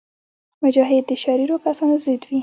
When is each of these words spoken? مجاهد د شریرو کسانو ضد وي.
مجاهد 0.63 1.03
د 1.07 1.11
شریرو 1.23 1.55
کسانو 1.65 1.95
ضد 2.05 2.21
وي. 2.29 2.39